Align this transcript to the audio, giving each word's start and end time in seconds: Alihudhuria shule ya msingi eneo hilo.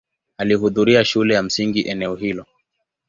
Alihudhuria 0.37 1.05
shule 1.05 1.33
ya 1.33 1.43
msingi 1.43 1.81
eneo 1.81 2.15
hilo. 2.15 2.45